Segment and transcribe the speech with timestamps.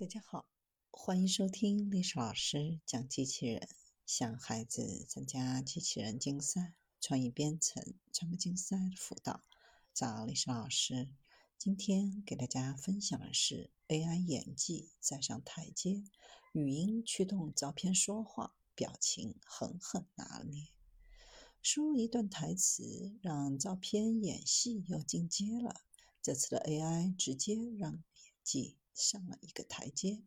[0.00, 0.46] 大家好，
[0.90, 3.68] 欢迎收听历史老师讲机器人，
[4.06, 9.42] 向孩子参加机器人竞赛、创意编程、创客竞赛的辅导，
[9.92, 11.10] 找历史老师。
[11.58, 16.02] 今天给大家分享的是 AI 演技再上台阶，
[16.52, 20.68] 语音驱动照片说话，表情狠狠拿捏。
[21.60, 25.82] 输入一段台词，让照片演戏又进阶了。
[26.22, 28.02] 这次的 AI 直接让演
[28.42, 28.79] 技。
[28.94, 30.22] 上了一个台阶，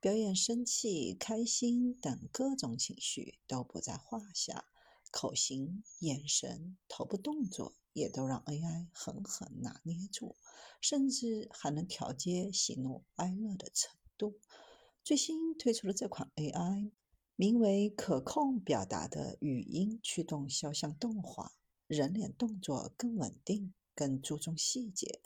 [0.00, 4.66] 表演生气、开心等各种情绪都不在话下，
[5.10, 10.36] 口型、眼神、头部动作也都让 AI 狠狠拿捏住，
[10.80, 14.38] 甚至还能调节喜怒哀乐的程度。
[15.04, 16.92] 最新推出的这款 AI
[17.34, 21.52] 名为“可控表达”的语音驱动肖像动画，
[21.88, 25.20] 人脸动作更稳定，更注重细节。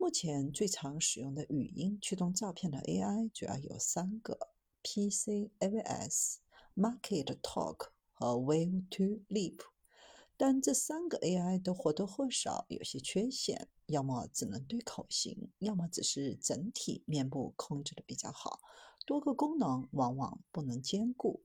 [0.00, 4.48] 目前最常使用的语音驱动照片的 AI 主要有三个
[4.82, 6.36] ：PC AVS、
[6.74, 9.58] Market Talk 和 Wave to Leap。
[10.38, 18.60] 但这三个 AI 都或多或少有些缺陷，要么只能对口型，要么只是整体面部控制的比较好，
[19.04, 21.42] 多个功能往往不能兼顾。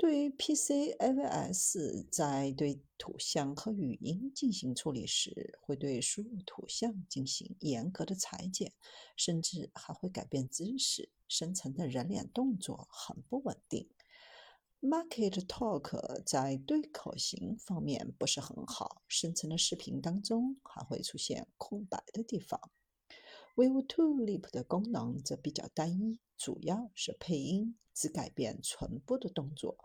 [0.00, 8.72] 对于 PC AVS，在对图像和语音进行处理时，会对输入图像进行严格的裁剪，
[9.14, 13.90] 甚至还会改变姿势，生成的人脸动作很不稳定。
[14.80, 22.70] Market Talk 在对口型方面不是很好，生成的视频当中还会出现空白的地方。
[23.54, 27.76] Wave to Leap 的功能则比较单一，主要是配音。
[27.92, 29.76] 只改变唇部的动作，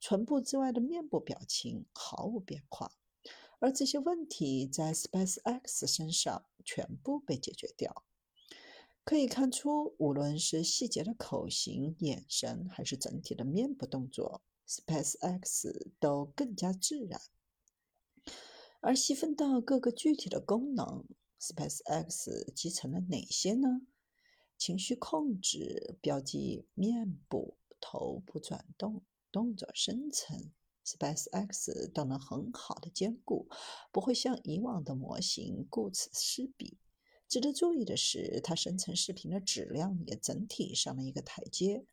[0.00, 2.90] 唇部之外的面部表情毫无变化，
[3.60, 8.02] 而这些问题在 SpaceX 身上全部被解决掉。
[9.04, 17.20] 可以看出，无论是细节的口型、眼神，还是整体的面部动作，SpaceX 都更加自然。
[18.80, 21.04] 而细分到各个具体的功能
[21.38, 23.82] ，SpaceX 集成了哪些呢？
[24.60, 27.56] 情绪控制、标记面部。
[27.82, 29.00] 头部转动、
[29.32, 30.52] 动作生成
[30.84, 33.48] ，SpaceX 都能很好的兼顾，
[33.90, 36.76] 不会像以往的模型顾此失彼。
[37.26, 41.86] 值得注意的是，它生成视频的质量也整体上了一个台阶。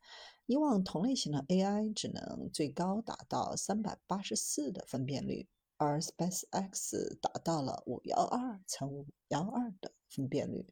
[0.44, 5.48] 以往同类型的 AI 只能最高达到三百八十四的分辨率，
[5.78, 10.66] 而 SpaceX 达到了五幺二乘五幺二的分辨率。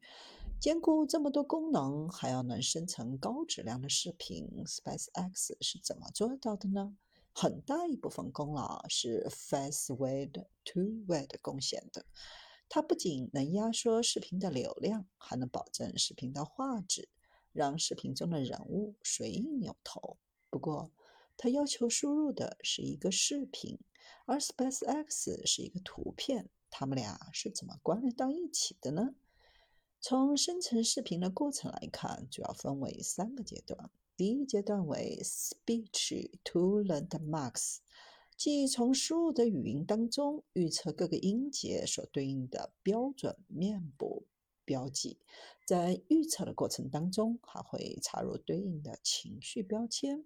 [0.60, 6.96] 兼顾这么多功能，还要能生成高质量的视频，SpaceX 是怎么做到的呢？
[7.32, 12.04] 很大一部分功劳是 face wide to Way 的贡献的。
[12.68, 17.08] 它不仅能压缩视频的流量，还能保证视频的画质，
[17.52, 20.16] 让视频中的人物随意扭头。
[20.50, 20.90] 不过，
[21.36, 23.78] 它要求输入的是一个视频，
[24.24, 29.14] 而 SpaceX 是一个图片，它们俩是怎么关联到一起的呢？
[30.00, 33.90] 从生成视频的过程来看，主要分为三个阶段。
[34.16, 37.78] 第一阶段为 Speech to Landmarks，
[38.36, 44.26] 即从输入的语音当中预测各个音节所对应的标准面部
[44.64, 45.18] 标记。
[45.66, 50.24] 在预测的过程当中，还会插入对应的情绪标签。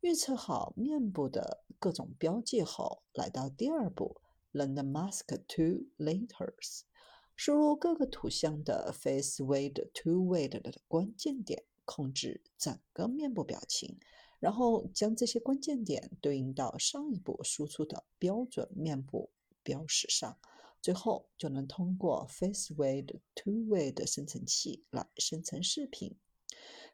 [0.00, 6.84] 预测好面部的各种标记后，来到第二步，learn mask to Letters。
[7.36, 13.98] 输入各个图像的 face weight to weight 的关键点，控制整个面部表情，
[14.38, 19.30] 然后将这些关键点对应到上一步输出的标准面部
[19.62, 20.38] 标识上，
[20.80, 26.16] 最后就能通过 face weight to weight 生成器来生成视频。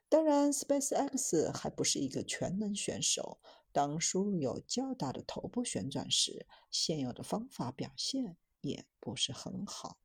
[0.09, 3.41] 当然，SpaceX 还不是一个全能选手，
[3.73, 9.99] 当输入有较大的头部旋转时，现有的方法表现也不是很好。